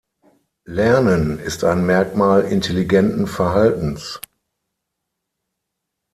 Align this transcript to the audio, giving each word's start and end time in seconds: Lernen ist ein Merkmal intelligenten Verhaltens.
Lernen 0.65 1.37
ist 1.37 1.63
ein 1.63 1.85
Merkmal 1.85 2.41
intelligenten 2.45 3.27
Verhaltens. 3.27 4.19